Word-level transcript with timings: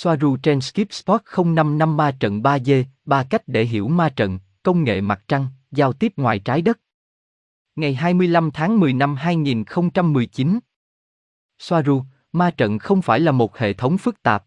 Soaru 0.00 0.36
trên 0.36 0.60
Skip 0.60 0.92
Spot 0.92 1.22
055 1.36 1.96
ma 1.96 2.16
trận 2.20 2.42
3D, 2.42 2.84
ba 3.04 3.24
cách 3.24 3.42
để 3.46 3.64
hiểu 3.64 3.88
ma 3.88 4.08
trận, 4.08 4.38
công 4.62 4.84
nghệ 4.84 5.00
mặt 5.00 5.24
trăng, 5.28 5.46
giao 5.70 5.92
tiếp 5.92 6.12
ngoài 6.16 6.38
trái 6.38 6.62
đất. 6.62 6.80
Ngày 7.76 7.94
25 7.94 8.50
tháng 8.50 8.80
10 8.80 8.92
năm 8.92 9.16
2019. 9.16 10.58
Soaru, 11.58 12.02
ma 12.32 12.50
trận 12.50 12.78
không 12.78 13.02
phải 13.02 13.20
là 13.20 13.32
một 13.32 13.58
hệ 13.58 13.72
thống 13.72 13.98
phức 13.98 14.22
tạp. 14.22 14.44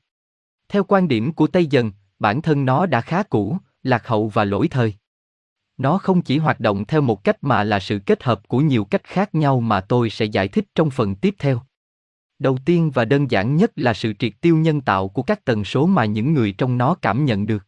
Theo 0.70 0.84
quan 0.84 1.08
điểm 1.08 1.34
của 1.34 1.48
Tây 1.48 1.66
Dần, 1.66 1.92
bản 2.20 2.42
thân 2.42 2.66
nó 2.66 2.86
đã 2.86 3.02
khá 3.02 3.24
cũ, 3.24 3.58
lạc 3.84 4.08
hậu 4.08 4.28
và 4.28 4.46
lỗi 4.46 4.68
thời. 4.68 4.94
Nó 5.78 5.98
không 5.98 6.22
chỉ 6.22 6.38
hoạt 6.38 6.60
động 6.60 6.86
theo 6.86 7.02
một 7.02 7.24
cách 7.24 7.38
mà 7.42 7.64
là 7.64 7.80
sự 7.80 8.00
kết 8.06 8.24
hợp 8.24 8.48
của 8.48 8.60
nhiều 8.60 8.86
cách 8.86 9.04
khác 9.04 9.36
nhau 9.36 9.60
mà 9.60 9.82
tôi 9.82 10.10
sẽ 10.10 10.26
giải 10.26 10.48
thích 10.48 10.66
trong 10.76 10.90
phần 10.90 11.16
tiếp 11.16 11.36
theo. 11.40 11.62
Đầu 12.42 12.58
tiên 12.66 12.92
và 12.92 13.06
đơn 13.06 13.32
giản 13.32 13.56
nhất 13.56 13.72
là 13.76 13.94
sự 13.94 14.14
triệt 14.20 14.34
tiêu 14.42 14.58
nhân 14.58 14.82
tạo 14.82 15.08
của 15.08 15.24
các 15.24 15.46
tần 15.46 15.64
số 15.64 15.86
mà 15.86 16.06
những 16.06 16.34
người 16.34 16.52
trong 16.52 16.78
nó 16.78 16.96
cảm 16.96 17.26
nhận 17.26 17.46
được. 17.46 17.66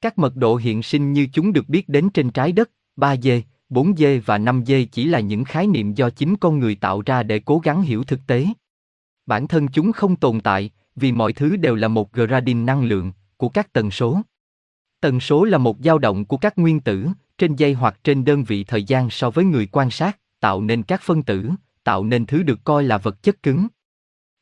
Các 0.00 0.18
mật 0.18 0.36
độ 0.36 0.56
hiện 0.56 0.82
sinh 0.82 1.12
như 1.12 1.28
chúng 1.32 1.52
được 1.52 1.68
biết 1.68 1.88
đến 1.88 2.10
trên 2.10 2.30
trái 2.30 2.52
đất, 2.52 2.70
3G, 2.96 3.42
4G 3.70 4.20
và 4.24 4.38
5G 4.38 4.86
chỉ 4.92 5.04
là 5.04 5.20
những 5.20 5.44
khái 5.44 5.66
niệm 5.66 5.94
do 5.94 6.10
chính 6.10 6.36
con 6.36 6.58
người 6.58 6.74
tạo 6.74 7.02
ra 7.06 7.22
để 7.22 7.38
cố 7.38 7.58
gắng 7.58 7.82
hiểu 7.82 8.04
thực 8.04 8.20
tế. 8.26 8.46
Bản 9.26 9.48
thân 9.48 9.68
chúng 9.68 9.92
không 9.92 10.16
tồn 10.16 10.40
tại, 10.40 10.70
vì 10.96 11.12
mọi 11.12 11.32
thứ 11.32 11.56
đều 11.56 11.74
là 11.74 11.88
một 11.88 12.12
gradient 12.12 12.66
năng 12.66 12.84
lượng 12.84 13.12
của 13.36 13.48
các 13.48 13.72
tần 13.72 13.90
số. 13.90 14.20
Tần 15.00 15.20
số 15.20 15.44
là 15.44 15.58
một 15.58 15.76
dao 15.84 15.98
động 15.98 16.24
của 16.24 16.36
các 16.36 16.58
nguyên 16.58 16.80
tử 16.80 17.08
trên 17.38 17.56
dây 17.56 17.72
hoặc 17.72 17.98
trên 18.04 18.24
đơn 18.24 18.44
vị 18.44 18.64
thời 18.64 18.84
gian 18.84 19.10
so 19.10 19.30
với 19.30 19.44
người 19.44 19.66
quan 19.66 19.90
sát, 19.90 20.18
tạo 20.40 20.60
nên 20.60 20.82
các 20.82 21.02
phân 21.02 21.22
tử, 21.22 21.50
tạo 21.84 22.04
nên 22.04 22.26
thứ 22.26 22.42
được 22.42 22.64
coi 22.64 22.84
là 22.84 22.98
vật 22.98 23.22
chất 23.22 23.42
cứng. 23.42 23.66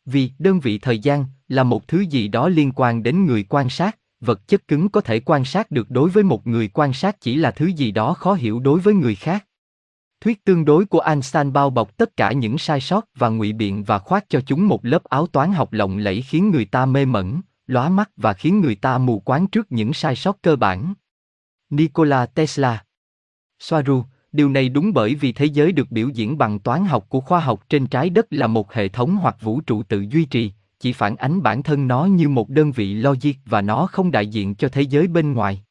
Vì 0.06 0.30
đơn 0.38 0.60
vị 0.60 0.78
thời 0.78 0.98
gian 0.98 1.24
là 1.48 1.62
một 1.62 1.88
thứ 1.88 2.00
gì 2.00 2.28
đó 2.28 2.48
liên 2.48 2.72
quan 2.76 3.02
đến 3.02 3.26
người 3.26 3.42
quan 3.48 3.70
sát, 3.70 3.98
vật 4.20 4.48
chất 4.48 4.68
cứng 4.68 4.88
có 4.88 5.00
thể 5.00 5.20
quan 5.20 5.44
sát 5.44 5.70
được 5.70 5.90
đối 5.90 6.10
với 6.10 6.24
một 6.24 6.46
người 6.46 6.68
quan 6.68 6.92
sát 6.92 7.20
chỉ 7.20 7.36
là 7.36 7.50
thứ 7.50 7.66
gì 7.66 7.90
đó 7.90 8.14
khó 8.14 8.34
hiểu 8.34 8.60
đối 8.60 8.80
với 8.80 8.94
người 8.94 9.14
khác. 9.14 9.46
Thuyết 10.20 10.44
tương 10.44 10.64
đối 10.64 10.86
của 10.86 11.00
Einstein 11.00 11.52
bao 11.52 11.70
bọc 11.70 11.96
tất 11.96 12.16
cả 12.16 12.32
những 12.32 12.58
sai 12.58 12.80
sót 12.80 13.04
và 13.14 13.28
ngụy 13.28 13.52
biện 13.52 13.84
và 13.84 13.98
khoác 13.98 14.24
cho 14.28 14.40
chúng 14.46 14.68
một 14.68 14.84
lớp 14.84 15.04
áo 15.04 15.26
toán 15.26 15.52
học 15.52 15.72
lộng 15.72 15.98
lẫy 15.98 16.22
khiến 16.22 16.50
người 16.50 16.64
ta 16.64 16.86
mê 16.86 17.04
mẩn, 17.04 17.40
lóa 17.66 17.88
mắt 17.88 18.10
và 18.16 18.32
khiến 18.32 18.60
người 18.60 18.74
ta 18.74 18.98
mù 18.98 19.18
quáng 19.20 19.46
trước 19.46 19.72
những 19.72 19.92
sai 19.92 20.16
sót 20.16 20.42
cơ 20.42 20.56
bản. 20.56 20.94
Nikola 21.70 22.26
Tesla 22.26 22.84
Soaru, 23.58 24.04
điều 24.36 24.48
này 24.48 24.68
đúng 24.68 24.92
bởi 24.92 25.14
vì 25.14 25.32
thế 25.32 25.44
giới 25.44 25.72
được 25.72 25.90
biểu 25.90 26.08
diễn 26.08 26.38
bằng 26.38 26.58
toán 26.58 26.84
học 26.84 27.06
của 27.08 27.20
khoa 27.20 27.40
học 27.40 27.64
trên 27.68 27.86
trái 27.86 28.10
đất 28.10 28.26
là 28.30 28.46
một 28.46 28.72
hệ 28.72 28.88
thống 28.88 29.16
hoặc 29.16 29.36
vũ 29.40 29.60
trụ 29.60 29.82
tự 29.82 30.06
duy 30.10 30.24
trì, 30.24 30.52
chỉ 30.80 30.92
phản 30.92 31.16
ánh 31.16 31.42
bản 31.42 31.62
thân 31.62 31.88
nó 31.88 32.04
như 32.04 32.28
một 32.28 32.48
đơn 32.48 32.72
vị 32.72 32.94
logic 32.94 33.32
và 33.46 33.62
nó 33.62 33.86
không 33.86 34.10
đại 34.10 34.26
diện 34.26 34.54
cho 34.54 34.68
thế 34.68 34.82
giới 34.82 35.06
bên 35.06 35.32
ngoài. 35.32 35.62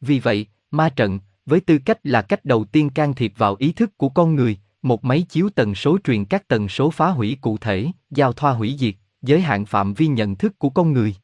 Vì 0.00 0.18
vậy, 0.18 0.46
ma 0.70 0.88
trận, 0.88 1.18
với 1.46 1.60
tư 1.60 1.78
cách 1.78 1.98
là 2.02 2.22
cách 2.22 2.44
đầu 2.44 2.64
tiên 2.64 2.90
can 2.90 3.14
thiệp 3.14 3.32
vào 3.36 3.56
ý 3.58 3.72
thức 3.72 3.98
của 3.98 4.08
con 4.08 4.34
người, 4.34 4.58
một 4.82 5.04
máy 5.04 5.22
chiếu 5.28 5.50
tần 5.54 5.74
số 5.74 5.98
truyền 6.04 6.24
các 6.24 6.48
tần 6.48 6.68
số 6.68 6.90
phá 6.90 7.08
hủy 7.08 7.36
cụ 7.40 7.58
thể, 7.58 7.86
giao 8.10 8.32
thoa 8.32 8.52
hủy 8.52 8.76
diệt, 8.78 8.94
giới 9.22 9.40
hạn 9.40 9.66
phạm 9.66 9.94
vi 9.94 10.06
nhận 10.06 10.36
thức 10.36 10.58
của 10.58 10.70
con 10.70 10.92
người. 10.92 11.14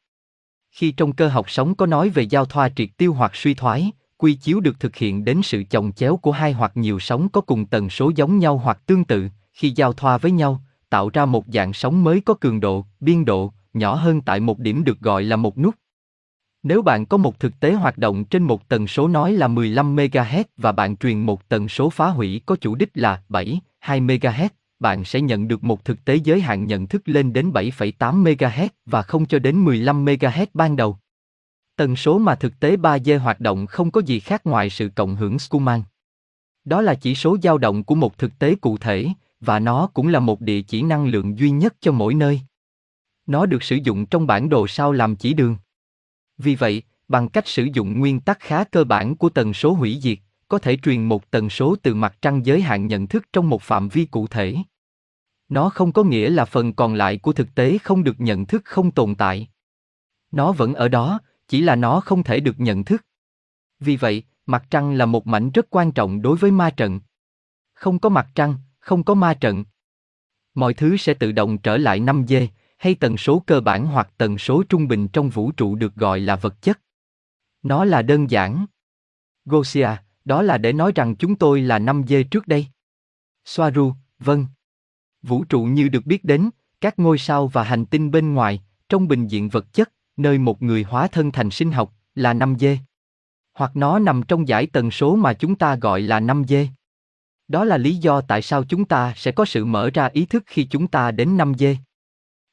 Khi 0.71 0.91
trong 0.91 1.13
cơ 1.13 1.27
học 1.27 1.49
sống 1.49 1.75
có 1.75 1.85
nói 1.85 2.09
về 2.09 2.23
giao 2.23 2.45
thoa 2.45 2.69
triệt 2.69 2.89
tiêu 2.97 3.13
hoặc 3.13 3.35
suy 3.35 3.53
thoái, 3.53 3.91
quy 4.17 4.33
chiếu 4.33 4.59
được 4.59 4.79
thực 4.79 4.95
hiện 4.95 5.25
đến 5.25 5.41
sự 5.43 5.63
chồng 5.69 5.91
chéo 5.91 6.17
của 6.17 6.31
hai 6.31 6.53
hoặc 6.53 6.71
nhiều 6.75 6.99
sóng 6.99 7.29
có 7.29 7.41
cùng 7.41 7.65
tần 7.65 7.89
số 7.89 8.11
giống 8.15 8.39
nhau 8.39 8.57
hoặc 8.57 8.79
tương 8.85 9.03
tự, 9.03 9.29
khi 9.53 9.73
giao 9.75 9.93
thoa 9.93 10.17
với 10.17 10.31
nhau, 10.31 10.61
tạo 10.89 11.09
ra 11.09 11.25
một 11.25 11.45
dạng 11.47 11.73
sóng 11.73 12.03
mới 12.03 12.21
có 12.21 12.33
cường 12.33 12.59
độ, 12.59 12.85
biên 12.99 13.25
độ, 13.25 13.53
nhỏ 13.73 13.95
hơn 13.95 14.21
tại 14.21 14.39
một 14.39 14.59
điểm 14.59 14.83
được 14.83 14.99
gọi 14.99 15.23
là 15.23 15.35
một 15.35 15.57
nút. 15.57 15.75
Nếu 16.63 16.81
bạn 16.81 17.05
có 17.05 17.17
một 17.17 17.39
thực 17.39 17.59
tế 17.59 17.73
hoạt 17.73 17.97
động 17.97 18.25
trên 18.25 18.43
một 18.43 18.69
tần 18.69 18.87
số 18.87 19.07
nói 19.07 19.33
là 19.33 19.47
15 19.47 19.95
MHz 19.95 20.43
và 20.57 20.71
bạn 20.71 20.97
truyền 20.97 21.19
một 21.19 21.49
tần 21.49 21.67
số 21.67 21.89
phá 21.89 22.07
hủy 22.07 22.41
có 22.45 22.55
chủ 22.55 22.75
đích 22.75 22.89
là 22.93 23.23
7, 23.29 23.59
2 23.79 24.01
MHz, 24.01 24.49
bạn 24.79 25.05
sẽ 25.05 25.21
nhận 25.21 25.47
được 25.47 25.63
một 25.63 25.85
thực 25.85 26.05
tế 26.05 26.15
giới 26.15 26.41
hạn 26.41 26.67
nhận 26.67 26.87
thức 26.87 27.01
lên 27.05 27.33
đến 27.33 27.51
7,8 27.51 28.23
MHz 28.23 28.67
và 28.85 29.01
không 29.01 29.25
cho 29.25 29.39
đến 29.39 29.65
15 29.65 30.05
MHz 30.05 30.45
ban 30.53 30.75
đầu. 30.75 30.97
Tần 31.75 31.95
số 31.95 32.19
mà 32.19 32.35
thực 32.35 32.59
tế 32.59 32.75
3D 32.75 33.19
hoạt 33.19 33.39
động 33.39 33.65
không 33.65 33.91
có 33.91 34.01
gì 34.01 34.19
khác 34.19 34.45
ngoài 34.45 34.69
sự 34.69 34.89
cộng 34.95 35.15
hưởng 35.15 35.39
Schumann. 35.39 35.83
Đó 36.65 36.81
là 36.81 36.95
chỉ 36.95 37.15
số 37.15 37.37
dao 37.43 37.57
động 37.57 37.83
của 37.83 37.95
một 37.95 38.17
thực 38.17 38.39
tế 38.39 38.55
cụ 38.55 38.77
thể, 38.77 39.07
và 39.39 39.59
nó 39.59 39.87
cũng 39.93 40.07
là 40.07 40.19
một 40.19 40.41
địa 40.41 40.61
chỉ 40.61 40.81
năng 40.81 41.07
lượng 41.07 41.39
duy 41.39 41.49
nhất 41.49 41.75
cho 41.79 41.91
mỗi 41.91 42.13
nơi. 42.13 42.41
Nó 43.27 43.45
được 43.45 43.63
sử 43.63 43.75
dụng 43.75 44.05
trong 44.05 44.27
bản 44.27 44.49
đồ 44.49 44.67
sao 44.67 44.91
làm 44.91 45.15
chỉ 45.15 45.33
đường. 45.33 45.57
Vì 46.37 46.55
vậy, 46.55 46.83
bằng 47.07 47.29
cách 47.29 47.47
sử 47.47 47.67
dụng 47.73 47.99
nguyên 47.99 48.19
tắc 48.19 48.39
khá 48.39 48.63
cơ 48.63 48.83
bản 48.83 49.15
của 49.15 49.29
tần 49.29 49.53
số 49.53 49.73
hủy 49.73 49.99
diệt, 50.01 50.17
có 50.47 50.57
thể 50.57 50.77
truyền 50.83 51.03
một 51.03 51.31
tần 51.31 51.49
số 51.49 51.75
từ 51.83 51.95
mặt 51.95 52.15
trăng 52.21 52.45
giới 52.45 52.61
hạn 52.61 52.87
nhận 52.87 53.07
thức 53.07 53.25
trong 53.33 53.49
một 53.49 53.61
phạm 53.61 53.89
vi 53.89 54.05
cụ 54.05 54.27
thể. 54.27 54.55
Nó 55.49 55.69
không 55.69 55.91
có 55.91 56.03
nghĩa 56.03 56.29
là 56.29 56.45
phần 56.45 56.73
còn 56.73 56.93
lại 56.93 57.17
của 57.17 57.33
thực 57.33 57.55
tế 57.55 57.77
không 57.77 58.03
được 58.03 58.19
nhận 58.19 58.45
thức 58.45 58.61
không 58.65 58.91
tồn 58.91 59.15
tại. 59.15 59.47
Nó 60.31 60.51
vẫn 60.51 60.73
ở 60.73 60.87
đó, 60.87 61.19
chỉ 61.47 61.61
là 61.61 61.75
nó 61.75 61.99
không 61.99 62.23
thể 62.23 62.39
được 62.39 62.59
nhận 62.59 62.83
thức. 62.83 63.05
Vì 63.79 63.95
vậy, 63.95 64.23
mặt 64.45 64.65
trăng 64.69 64.93
là 64.93 65.05
một 65.05 65.27
mảnh 65.27 65.51
rất 65.51 65.65
quan 65.69 65.91
trọng 65.91 66.21
đối 66.21 66.37
với 66.37 66.51
ma 66.51 66.69
trận. 66.69 66.99
Không 67.73 67.99
có 67.99 68.09
mặt 68.09 68.27
trăng, 68.35 68.55
không 68.79 69.03
có 69.03 69.13
ma 69.13 69.33
trận. 69.33 69.63
Mọi 70.53 70.73
thứ 70.73 70.97
sẽ 70.97 71.13
tự 71.13 71.31
động 71.31 71.57
trở 71.57 71.77
lại 71.77 71.99
5G, 71.99 72.47
hay 72.77 72.95
tần 72.95 73.17
số 73.17 73.43
cơ 73.45 73.61
bản 73.61 73.85
hoặc 73.85 74.09
tần 74.17 74.37
số 74.37 74.63
trung 74.69 74.87
bình 74.87 75.07
trong 75.07 75.29
vũ 75.29 75.51
trụ 75.51 75.75
được 75.75 75.95
gọi 75.95 76.19
là 76.19 76.35
vật 76.35 76.61
chất. 76.61 76.79
Nó 77.63 77.85
là 77.85 78.01
đơn 78.01 78.29
giản. 78.29 78.65
Gosia, 79.45 79.89
đó 80.25 80.41
là 80.41 80.57
để 80.57 80.73
nói 80.73 80.91
rằng 80.95 81.15
chúng 81.15 81.35
tôi 81.35 81.61
là 81.61 81.79
5G 81.79 82.23
trước 82.31 82.47
đây. 82.47 82.67
Soaru, 83.45 83.93
vâng. 84.19 84.47
Vũ 85.21 85.43
trụ 85.43 85.63
như 85.63 85.87
được 85.87 86.05
biết 86.05 86.23
đến, 86.23 86.49
các 86.81 86.99
ngôi 86.99 87.17
sao 87.17 87.47
và 87.47 87.63
hành 87.63 87.85
tinh 87.85 88.11
bên 88.11 88.33
ngoài, 88.33 88.63
trong 88.89 89.07
bình 89.07 89.27
diện 89.27 89.49
vật 89.49 89.73
chất, 89.73 89.91
nơi 90.17 90.37
một 90.37 90.61
người 90.61 90.83
hóa 90.83 91.07
thân 91.07 91.31
thành 91.31 91.51
sinh 91.51 91.71
học, 91.71 91.93
là 92.15 92.33
5G. 92.33 92.77
Hoặc 93.53 93.75
nó 93.75 93.99
nằm 93.99 94.23
trong 94.23 94.47
giải 94.47 94.67
tần 94.67 94.91
số 94.91 95.15
mà 95.15 95.33
chúng 95.33 95.55
ta 95.55 95.75
gọi 95.75 96.01
là 96.01 96.19
5G. 96.19 96.67
Đó 97.47 97.65
là 97.65 97.77
lý 97.77 97.95
do 97.95 98.21
tại 98.21 98.41
sao 98.41 98.63
chúng 98.63 98.85
ta 98.85 99.13
sẽ 99.15 99.31
có 99.31 99.45
sự 99.45 99.65
mở 99.65 99.89
ra 99.93 100.05
ý 100.05 100.25
thức 100.25 100.43
khi 100.47 100.63
chúng 100.63 100.87
ta 100.87 101.11
đến 101.11 101.37
5G. 101.37 101.75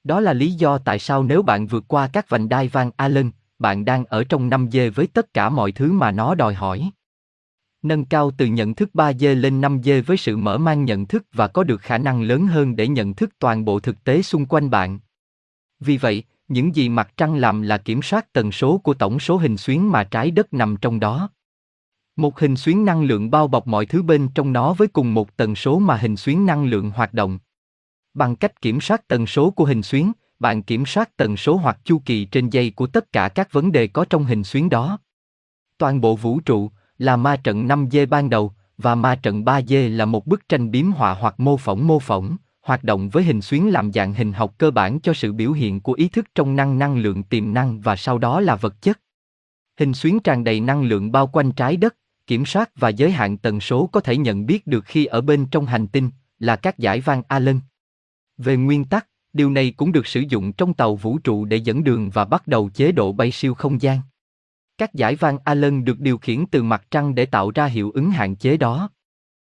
Đó 0.04 0.20
là 0.20 0.32
lý 0.32 0.52
do 0.52 0.78
tại 0.78 0.98
sao 0.98 1.22
nếu 1.22 1.42
bạn 1.42 1.66
vượt 1.66 1.84
qua 1.88 2.08
các 2.12 2.28
vành 2.28 2.48
đai 2.48 2.68
vang 2.68 2.90
Allen, 2.96 3.30
bạn 3.58 3.84
đang 3.84 4.04
ở 4.04 4.24
trong 4.24 4.50
5G 4.50 4.92
với 4.92 5.06
tất 5.06 5.34
cả 5.34 5.48
mọi 5.48 5.72
thứ 5.72 5.92
mà 5.92 6.10
nó 6.10 6.34
đòi 6.34 6.54
hỏi. 6.54 6.90
Nâng 7.82 8.04
cao 8.04 8.30
từ 8.36 8.46
nhận 8.46 8.74
thức 8.74 8.90
3G 8.94 9.34
lên 9.34 9.60
5G 9.60 10.02
với 10.02 10.16
sự 10.16 10.36
mở 10.36 10.58
mang 10.58 10.84
nhận 10.84 11.06
thức 11.06 11.26
và 11.32 11.48
có 11.48 11.64
được 11.64 11.80
khả 11.80 11.98
năng 11.98 12.22
lớn 12.22 12.46
hơn 12.46 12.76
để 12.76 12.88
nhận 12.88 13.14
thức 13.14 13.30
toàn 13.38 13.64
bộ 13.64 13.80
thực 13.80 14.04
tế 14.04 14.22
xung 14.22 14.46
quanh 14.46 14.70
bạn. 14.70 14.98
Vì 15.80 15.96
vậy, 15.96 16.24
những 16.52 16.76
gì 16.76 16.88
mặt 16.88 17.12
trăng 17.16 17.34
làm 17.34 17.62
là 17.62 17.78
kiểm 17.78 18.02
soát 18.02 18.32
tần 18.32 18.52
số 18.52 18.78
của 18.78 18.94
tổng 18.94 19.20
số 19.20 19.36
hình 19.36 19.56
xuyến 19.56 19.90
mà 19.90 20.04
trái 20.04 20.30
đất 20.30 20.54
nằm 20.54 20.76
trong 20.76 21.00
đó. 21.00 21.30
Một 22.16 22.40
hình 22.40 22.56
xuyến 22.56 22.84
năng 22.84 23.02
lượng 23.02 23.30
bao 23.30 23.48
bọc 23.48 23.66
mọi 23.66 23.86
thứ 23.86 24.02
bên 24.02 24.28
trong 24.34 24.52
nó 24.52 24.72
với 24.72 24.88
cùng 24.88 25.14
một 25.14 25.36
tần 25.36 25.54
số 25.54 25.78
mà 25.78 25.96
hình 25.96 26.16
xuyến 26.16 26.46
năng 26.46 26.64
lượng 26.64 26.90
hoạt 26.90 27.14
động. 27.14 27.38
Bằng 28.14 28.36
cách 28.36 28.60
kiểm 28.60 28.80
soát 28.80 29.08
tần 29.08 29.26
số 29.26 29.50
của 29.50 29.64
hình 29.64 29.82
xuyến, 29.82 30.12
bạn 30.38 30.62
kiểm 30.62 30.86
soát 30.86 31.16
tần 31.16 31.36
số 31.36 31.56
hoặc 31.56 31.78
chu 31.84 32.02
kỳ 32.04 32.24
trên 32.24 32.50
dây 32.50 32.70
của 32.70 32.86
tất 32.86 33.12
cả 33.12 33.28
các 33.28 33.52
vấn 33.52 33.72
đề 33.72 33.86
có 33.86 34.04
trong 34.10 34.24
hình 34.24 34.44
xuyến 34.44 34.68
đó. 34.68 34.98
Toàn 35.78 36.00
bộ 36.00 36.16
vũ 36.16 36.40
trụ 36.40 36.70
là 36.98 37.16
ma 37.16 37.36
trận 37.36 37.68
5D 37.68 38.06
ban 38.08 38.30
đầu 38.30 38.52
và 38.78 38.94
ma 38.94 39.14
trận 39.14 39.44
3D 39.44 39.96
là 39.96 40.04
một 40.04 40.26
bức 40.26 40.48
tranh 40.48 40.70
biếm 40.70 40.92
họa 40.92 41.14
hoặc 41.14 41.40
mô 41.40 41.56
phỏng 41.56 41.86
mô 41.86 41.98
phỏng, 41.98 42.36
hoạt 42.62 42.84
động 42.84 43.08
với 43.08 43.24
hình 43.24 43.42
xuyến 43.42 43.72
làm 43.72 43.92
dạng 43.92 44.14
hình 44.14 44.32
học 44.32 44.54
cơ 44.58 44.70
bản 44.70 45.00
cho 45.00 45.14
sự 45.14 45.32
biểu 45.32 45.52
hiện 45.52 45.80
của 45.80 45.92
ý 45.92 46.08
thức 46.08 46.26
trong 46.34 46.56
năng 46.56 46.78
năng 46.78 46.96
lượng 46.96 47.22
tiềm 47.22 47.54
năng 47.54 47.80
và 47.80 47.96
sau 47.96 48.18
đó 48.18 48.40
là 48.40 48.56
vật 48.56 48.82
chất. 48.82 49.00
Hình 49.78 49.94
xuyến 49.94 50.20
tràn 50.20 50.44
đầy 50.44 50.60
năng 50.60 50.82
lượng 50.82 51.12
bao 51.12 51.26
quanh 51.26 51.52
trái 51.52 51.76
đất, 51.76 51.96
kiểm 52.26 52.46
soát 52.46 52.70
và 52.76 52.88
giới 52.88 53.10
hạn 53.10 53.38
tần 53.38 53.60
số 53.60 53.86
có 53.86 54.00
thể 54.00 54.16
nhận 54.16 54.46
biết 54.46 54.66
được 54.66 54.84
khi 54.84 55.04
ở 55.04 55.20
bên 55.20 55.46
trong 55.46 55.66
hành 55.66 55.86
tinh, 55.86 56.10
là 56.38 56.56
các 56.56 56.78
giải 56.78 57.00
van 57.00 57.22
Allen. 57.28 57.60
Về 58.38 58.56
nguyên 58.56 58.84
tắc, 58.84 59.06
điều 59.32 59.50
này 59.50 59.70
cũng 59.76 59.92
được 59.92 60.06
sử 60.06 60.20
dụng 60.20 60.52
trong 60.52 60.74
tàu 60.74 60.96
vũ 60.96 61.18
trụ 61.18 61.44
để 61.44 61.56
dẫn 61.56 61.84
đường 61.84 62.10
và 62.10 62.24
bắt 62.24 62.46
đầu 62.46 62.70
chế 62.74 62.92
độ 62.92 63.12
bay 63.12 63.30
siêu 63.30 63.54
không 63.54 63.82
gian. 63.82 63.98
Các 64.78 64.94
giải 64.94 65.14
van 65.14 65.38
Allen 65.44 65.84
được 65.84 66.00
điều 66.00 66.18
khiển 66.18 66.44
từ 66.50 66.62
mặt 66.62 66.86
trăng 66.90 67.14
để 67.14 67.26
tạo 67.26 67.50
ra 67.50 67.66
hiệu 67.66 67.90
ứng 67.90 68.10
hạn 68.10 68.36
chế 68.36 68.56
đó. 68.56 68.90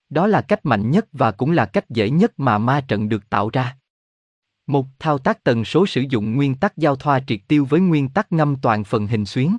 Đó 0.09 0.27
là 0.27 0.41
cách 0.41 0.65
mạnh 0.65 0.91
nhất 0.91 1.07
và 1.11 1.31
cũng 1.31 1.51
là 1.51 1.65
cách 1.65 1.89
dễ 1.89 2.09
nhất 2.09 2.39
mà 2.39 2.57
ma 2.57 2.81
trận 2.81 3.09
được 3.09 3.29
tạo 3.29 3.49
ra. 3.49 3.77
Một 4.67 4.85
thao 4.99 5.17
tác 5.17 5.43
tần 5.43 5.65
số 5.65 5.85
sử 5.85 6.03
dụng 6.09 6.35
nguyên 6.35 6.55
tắc 6.55 6.77
giao 6.77 6.95
thoa 6.95 7.19
triệt 7.27 7.39
tiêu 7.47 7.65
với 7.65 7.79
nguyên 7.79 8.09
tắc 8.09 8.31
ngâm 8.31 8.55
toàn 8.55 8.83
phần 8.83 9.07
hình 9.07 9.25
xuyến. 9.25 9.57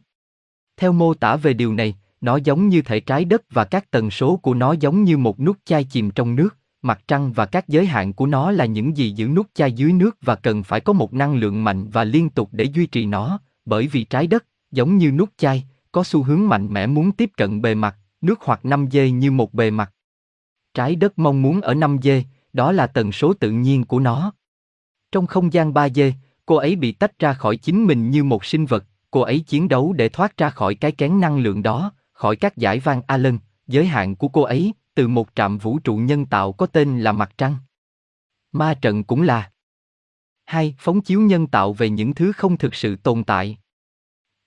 Theo 0.76 0.93
mô 0.93 1.14
tả 1.14 1.37
về 1.37 1.52
điều 1.52 1.75
này, 1.75 1.94
nó 2.20 2.37
giống 2.37 2.69
như 2.69 2.82
thể 2.82 3.00
trái 3.00 3.25
đất 3.25 3.43
và 3.50 3.64
các 3.64 3.90
tần 3.90 4.10
số 4.10 4.37
của 4.37 4.54
nó 4.54 4.72
giống 4.72 5.04
như 5.04 5.16
một 5.16 5.40
nút 5.40 5.56
chai 5.64 5.84
chìm 5.84 6.10
trong 6.10 6.37
nước, 6.37 6.56
mặt 6.82 7.00
trăng 7.08 7.32
và 7.32 7.46
các 7.46 7.69
giới 7.69 7.87
hạn 7.87 8.12
của 8.12 8.26
nó 8.26 8.50
là 8.50 8.64
những 8.64 8.96
gì 8.96 9.10
giữ 9.10 9.28
nút 9.28 9.46
chai 9.54 9.72
dưới 9.72 9.92
nước 9.92 10.16
và 10.22 10.34
cần 10.34 10.62
phải 10.62 10.81
có 10.81 10.92
một 10.92 11.14
năng 11.14 11.34
lượng 11.34 11.64
mạnh 11.64 11.88
và 11.88 12.04
liên 12.04 12.31
tục 12.31 12.49
để 12.52 12.64
duy 12.64 12.87
trì 12.87 13.06
nó, 13.06 13.40
bởi 13.64 13.87
vì 13.87 14.04
trái 14.04 14.26
đất, 14.26 14.44
giống 14.70 14.99
như 14.99 15.10
nút 15.12 15.28
chai, 15.37 15.64
có 15.92 16.04
xu 16.04 16.22
hướng 16.22 16.49
mạnh 16.49 16.72
mẽ 16.72 16.87
muốn 16.87 17.12
tiếp 17.12 17.31
cận 17.37 17.62
bề 17.62 17.75
mặt, 17.75 17.96
nước 18.20 18.40
hoặc 18.40 18.64
5 18.64 18.87
dây 18.90 19.10
như 19.10 19.31
một 19.31 19.54
bề 19.54 19.70
mặt. 19.70 19.92
Trái 20.76 20.96
đất 20.96 21.19
mong 21.19 21.43
muốn 21.43 21.61
ở 21.61 21.75
5 21.75 21.99
dê, 22.02 22.25
đó 22.52 22.73
là 22.73 22.87
tần 22.87 23.12
số 23.12 23.32
tự 23.32 23.50
nhiên 23.50 23.84
của 23.84 24.00
nó. 24.00 24.32
Trong 25.12 25.26
không 25.26 25.52
gian 25.52 25.75
3 25.75 25.88
dê, 25.88 26.12
cô 26.46 26.56
ấy 26.56 26.76
bị 26.76 26.93
tách 26.93 27.19
ra 27.19 27.32
khỏi 27.32 27.56
chính 27.56 27.84
mình 27.84 28.11
như 28.11 28.25
một 28.25 28.44
sinh 28.44 28.67
vật, 28.67 28.84
cô 29.11 29.20
ấy 29.20 29.40
chiến 29.40 29.69
đấu 29.69 29.93
để 29.93 30.08
thoát 30.08 30.37
ra 30.37 30.50
khỏi 30.50 30.75
cái 30.75 30.93
kén 30.93 31.20
năng 31.20 31.38
lượng 31.38 31.62
đó, 31.62 31.93
khỏi 32.12 32.37
các 32.37 32.56
giải 32.56 32.81
vang 32.81 33.02
Allen, 33.06 33.38
giới 33.67 33.87
hạn 33.87 34.17
của 34.17 34.28
cô 34.28 34.43
ấy, 34.43 34.73
từ 34.94 35.08
một 35.08 35.28
trạm 35.34 35.58
vũ 35.58 35.78
trụ 35.78 35.96
nhân 35.96 36.26
tạo 36.26 36.52
có 36.52 36.67
tên 36.67 37.00
là 37.00 37.12
Mặt 37.12 37.32
Trăng. 37.38 37.56
Ma 38.52 38.75
trận 38.75 39.05
cũng 39.05 39.23
là 39.23 39.50
hai 40.44 40.75
phóng 40.78 41.00
chiếu 41.00 41.20
nhân 41.20 41.46
tạo 41.46 41.73
về 41.73 41.90
những 41.90 42.14
thứ 42.14 42.32
không 42.32 42.56
thực 42.56 42.75
sự 42.75 42.96
tồn 42.96 43.25
tại. 43.25 43.58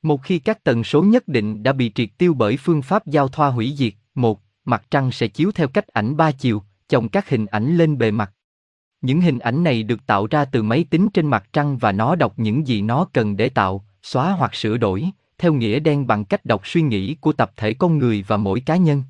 Một 0.01 0.23
khi 0.23 0.39
các 0.39 0.63
tần 0.63 0.83
số 0.83 1.03
nhất 1.03 1.27
định 1.27 1.63
đã 1.63 1.73
bị 1.73 1.91
triệt 1.95 2.09
tiêu 2.17 2.33
bởi 2.33 2.57
phương 2.57 2.81
pháp 2.81 3.07
giao 3.07 3.27
thoa 3.27 3.49
hủy 3.49 3.73
diệt, 3.77 3.93
một, 4.15 4.41
mặt 4.65 4.83
trăng 4.91 5.11
sẽ 5.11 5.27
chiếu 5.27 5.51
theo 5.51 5.67
cách 5.67 5.87
ảnh 5.87 6.17
ba 6.17 6.31
chiều, 6.31 6.63
chồng 6.89 7.09
các 7.09 7.29
hình 7.29 7.45
ảnh 7.45 7.77
lên 7.77 7.97
bề 7.97 8.11
mặt. 8.11 8.33
Những 9.01 9.21
hình 9.21 9.39
ảnh 9.39 9.63
này 9.63 9.83
được 9.83 10.05
tạo 10.05 10.27
ra 10.27 10.45
từ 10.45 10.63
máy 10.63 10.85
tính 10.89 11.07
trên 11.13 11.27
mặt 11.27 11.49
trăng 11.53 11.77
và 11.77 11.91
nó 11.91 12.15
đọc 12.15 12.33
những 12.37 12.67
gì 12.67 12.81
nó 12.81 13.07
cần 13.13 13.37
để 13.37 13.49
tạo, 13.49 13.85
xóa 14.03 14.31
hoặc 14.31 14.55
sửa 14.55 14.77
đổi, 14.77 15.09
theo 15.37 15.53
nghĩa 15.53 15.79
đen 15.79 16.07
bằng 16.07 16.25
cách 16.25 16.45
đọc 16.45 16.61
suy 16.67 16.81
nghĩ 16.81 17.15
của 17.15 17.33
tập 17.33 17.51
thể 17.55 17.73
con 17.73 17.97
người 17.97 18.25
và 18.27 18.37
mỗi 18.37 18.59
cá 18.59 18.75
nhân. 18.75 19.03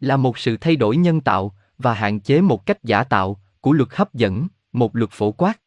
Là 0.00 0.16
một 0.16 0.38
sự 0.38 0.56
thay 0.56 0.76
đổi 0.76 0.96
nhân 0.96 1.20
tạo 1.20 1.54
và 1.78 1.94
hạn 1.94 2.20
chế 2.20 2.40
một 2.40 2.66
cách 2.66 2.84
giả 2.84 3.04
tạo 3.04 3.40
của 3.60 3.72
luật 3.72 3.88
hấp 3.92 4.14
dẫn, 4.14 4.48
một 4.72 4.96
luật 4.96 5.10
phổ 5.10 5.32
quát. 5.32 5.60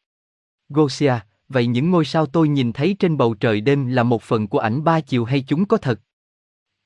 Gosia, 0.69 1.14
vậy 1.50 1.68
những 1.68 1.92
ngôi 1.92 2.06
sao 2.06 2.25
tôi 2.25 2.50
nhìn 2.50 2.74
thấy 2.74 2.96
trên 3.00 3.18
bầu 3.18 3.34
trời 3.34 3.62
đêm 3.62 3.88
là 3.88 4.04
một 4.04 4.22
phần 4.24 4.48
của 4.48 4.60
ảnh 4.60 4.84
ba 4.84 5.00
chiều 5.00 5.25
hay 5.25 5.42
chúng 5.42 5.66
có 5.66 5.78
thật? 5.78 6.00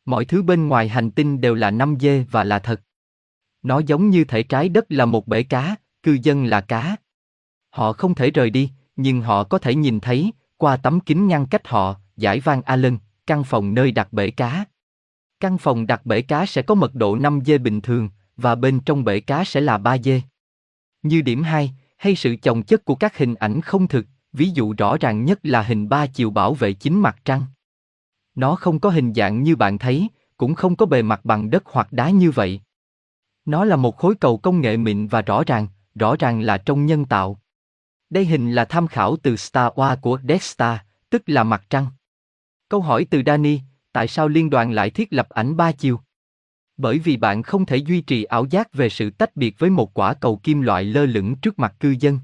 Mọi 0.05 0.25
thứ 0.25 0.43
bên 0.43 0.67
ngoài 0.67 0.87
hành 0.87 1.11
tinh 1.11 1.41
đều 1.41 1.55
là 1.55 1.71
5 1.71 1.95
dê 1.99 2.25
và 2.31 2.43
là 2.43 2.59
thật. 2.59 2.81
Nó 3.63 3.79
giống 3.79 4.09
như 4.09 4.23
thể 4.23 4.43
trái 4.43 4.69
đất 4.69 4.85
là 4.89 5.05
một 5.05 5.27
bể 5.27 5.43
cá, 5.43 5.75
cư 6.03 6.17
dân 6.23 6.45
là 6.45 6.61
cá. 6.61 6.95
Họ 7.69 7.93
không 7.93 8.15
thể 8.15 8.31
rời 8.31 8.49
đi, 8.49 8.71
nhưng 8.95 9.21
họ 9.21 9.43
có 9.43 9.57
thể 9.57 9.75
nhìn 9.75 9.99
thấy, 9.99 10.31
qua 10.57 10.77
tấm 10.77 10.99
kính 10.99 11.27
ngăn 11.27 11.45
cách 11.45 11.67
họ, 11.67 11.95
giải 12.17 12.39
vang 12.39 12.61
Allen, 12.61 12.97
căn 13.27 13.43
phòng 13.43 13.73
nơi 13.73 13.91
đặt 13.91 14.13
bể 14.13 14.31
cá. 14.31 14.65
Căn 15.39 15.57
phòng 15.57 15.87
đặt 15.87 16.05
bể 16.05 16.21
cá 16.21 16.45
sẽ 16.45 16.61
có 16.61 16.75
mật 16.75 16.95
độ 16.95 17.15
5 17.15 17.39
dê 17.45 17.57
bình 17.57 17.81
thường, 17.81 18.09
và 18.37 18.55
bên 18.55 18.79
trong 18.79 19.03
bể 19.03 19.19
cá 19.19 19.43
sẽ 19.43 19.61
là 19.61 19.77
3 19.77 19.97
dê. 19.97 20.21
Như 21.03 21.21
điểm 21.21 21.43
2, 21.43 21.73
hay 21.97 22.15
sự 22.15 22.35
chồng 22.41 22.63
chất 22.63 22.85
của 22.85 22.95
các 22.95 23.17
hình 23.17 23.35
ảnh 23.35 23.61
không 23.61 23.87
thực, 23.87 24.05
ví 24.33 24.49
dụ 24.49 24.73
rõ 24.77 24.97
ràng 24.97 25.25
nhất 25.25 25.39
là 25.43 25.61
hình 25.61 25.89
ba 25.89 26.07
chiều 26.07 26.29
bảo 26.29 26.53
vệ 26.53 26.73
chính 26.73 26.99
mặt 27.01 27.17
trăng. 27.25 27.41
Nó 28.35 28.55
không 28.55 28.79
có 28.79 28.89
hình 28.89 29.13
dạng 29.13 29.43
như 29.43 29.55
bạn 29.55 29.77
thấy, 29.77 30.09
cũng 30.37 30.55
không 30.55 30.75
có 30.75 30.85
bề 30.85 31.01
mặt 31.01 31.25
bằng 31.25 31.49
đất 31.49 31.63
hoặc 31.65 31.87
đá 31.91 32.09
như 32.09 32.31
vậy. 32.31 32.61
Nó 33.45 33.65
là 33.65 33.75
một 33.75 33.97
khối 33.97 34.15
cầu 34.15 34.37
công 34.37 34.61
nghệ 34.61 34.77
mịn 34.77 35.07
và 35.07 35.21
rõ 35.21 35.43
ràng, 35.47 35.67
rõ 35.95 36.15
ràng 36.19 36.41
là 36.41 36.57
trong 36.57 36.85
nhân 36.85 37.05
tạo. 37.05 37.39
Đây 38.09 38.25
hình 38.25 38.51
là 38.51 38.65
tham 38.65 38.87
khảo 38.87 39.15
từ 39.15 39.35
Star 39.35 39.73
Wars 39.73 39.97
của 40.01 40.19
Death 40.27 40.43
Star, 40.43 40.77
tức 41.09 41.23
là 41.25 41.43
mặt 41.43 41.63
trăng. 41.69 41.87
Câu 42.69 42.81
hỏi 42.81 43.05
từ 43.09 43.21
Danny, 43.25 43.59
tại 43.91 44.07
sao 44.07 44.27
liên 44.27 44.49
đoàn 44.49 44.71
lại 44.71 44.89
thiết 44.89 45.13
lập 45.13 45.29
ảnh 45.29 45.57
ba 45.57 45.71
chiều? 45.71 45.99
Bởi 46.77 46.99
vì 46.99 47.17
bạn 47.17 47.43
không 47.43 47.65
thể 47.65 47.77
duy 47.77 48.01
trì 48.01 48.23
ảo 48.23 48.45
giác 48.45 48.73
về 48.73 48.89
sự 48.89 49.09
tách 49.09 49.35
biệt 49.35 49.59
với 49.59 49.69
một 49.69 49.93
quả 49.93 50.13
cầu 50.13 50.39
kim 50.43 50.61
loại 50.61 50.83
lơ 50.83 51.05
lửng 51.05 51.35
trước 51.35 51.59
mặt 51.59 51.75
cư 51.79 51.95
dân. 51.99 52.19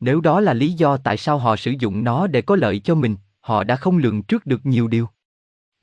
Nếu 0.00 0.20
đó 0.20 0.40
là 0.40 0.54
lý 0.54 0.72
do 0.72 0.96
tại 0.96 1.16
sao 1.16 1.38
họ 1.38 1.56
sử 1.56 1.74
dụng 1.78 2.04
nó 2.04 2.26
để 2.26 2.42
có 2.42 2.56
lợi 2.56 2.78
cho 2.78 2.94
mình, 2.94 3.16
họ 3.40 3.64
đã 3.64 3.76
không 3.76 3.98
lường 3.98 4.22
trước 4.22 4.46
được 4.46 4.66
nhiều 4.66 4.88
điều. 4.88 5.08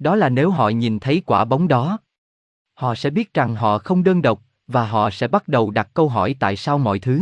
Đó 0.04 0.16
là 0.16 0.30
nếu 0.30 0.50
họ 0.50 0.70
nhìn 0.70 1.00
thấy 1.00 1.22
quả 1.26 1.46
bóng 1.46 1.68
đó, 1.68 2.00
họ 2.74 2.96
sẽ 2.96 3.10
biết 3.10 3.34
rằng 3.34 3.56
họ 3.56 3.78
không 3.78 4.04
đơn 4.04 4.22
độc 4.22 4.42
và 4.68 4.88
họ 4.88 5.10
sẽ 5.10 5.28
bắt 5.28 5.48
đầu 5.48 5.72
đặt 5.72 5.90
câu 5.94 6.10
hỏi 6.10 6.36
tại 6.40 6.56
sao 6.56 6.78
mọi 6.78 7.00
thứ. 7.00 7.22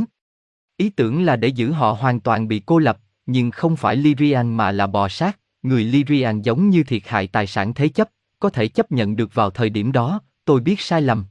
Ý 0.77 0.89
tưởng 0.89 1.23
là 1.23 1.35
để 1.35 1.47
giữ 1.47 1.71
họ 1.71 1.91
hoàn 1.91 2.19
toàn 2.19 2.47
bị 2.47 2.61
cô 2.65 2.79
lập, 2.79 2.97
nhưng 3.25 3.51
không 3.51 3.75
phải 3.75 3.95
Lyrian 3.95 4.57
mà 4.57 4.71
là 4.71 4.87
bò 4.87 5.07
sát, 5.07 5.39
người 5.61 5.83
Lyrian 5.83 6.41
giống 6.41 6.69
như 6.69 6.83
thiệt 6.83 7.01
hại 7.05 7.27
tài 7.27 7.47
sản 7.47 7.73
thế 7.73 7.89
chấp, 7.89 8.09
có 8.39 8.49
thể 8.49 8.67
chấp 8.67 8.91
nhận 8.91 9.15
được 9.15 9.33
vào 9.33 9.49
thời 9.49 9.69
điểm 9.69 9.91
đó, 9.91 10.21
tôi 10.45 10.61
biết 10.61 10.81
sai 10.81 11.01
lầm. 11.01 11.25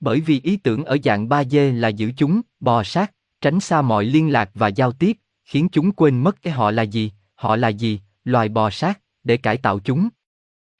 Bởi 0.00 0.20
vì 0.20 0.40
ý 0.44 0.56
tưởng 0.56 0.84
ở 0.84 0.98
dạng 1.04 1.28
3D 1.28 1.80
là 1.80 1.88
giữ 1.88 2.12
chúng, 2.16 2.40
bò 2.60 2.82
sát, 2.82 3.12
tránh 3.40 3.60
xa 3.60 3.82
mọi 3.82 4.04
liên 4.04 4.32
lạc 4.32 4.50
và 4.54 4.68
giao 4.68 4.92
tiếp, 4.92 5.16
khiến 5.44 5.68
chúng 5.72 5.92
quên 5.92 6.18
mất 6.18 6.42
cái 6.42 6.52
họ 6.52 6.70
là 6.70 6.82
gì, 6.82 7.12
họ 7.34 7.56
là 7.56 7.68
gì, 7.68 8.00
loài 8.24 8.48
bò 8.48 8.70
sát, 8.70 9.00
để 9.24 9.36
cải 9.36 9.56
tạo 9.56 9.78
chúng. 9.78 10.08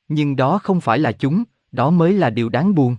Nhưng 0.09 0.37
đó 0.37 0.59
không 0.59 0.81
phải 0.81 0.99
là 0.99 1.13
chúng, 1.13 1.45
đó 1.73 1.91
mới 1.91 2.13
là 2.13 2.31
điều 2.31 2.49
đáng 2.49 2.75
buồn. 2.75 2.97